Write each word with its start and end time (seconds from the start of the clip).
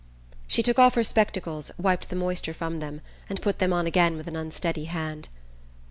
She 0.47 0.63
took 0.63 0.79
off 0.79 0.95
her 0.95 1.03
spectacles, 1.03 1.69
wiped 1.77 2.09
the 2.09 2.15
moisture 2.15 2.55
from 2.55 2.79
them, 2.79 3.01
and 3.29 3.39
put 3.39 3.59
them 3.59 3.71
on 3.71 3.85
again 3.85 4.17
with 4.17 4.25
an 4.25 4.35
unsteady 4.35 4.85
hand. 4.85 5.29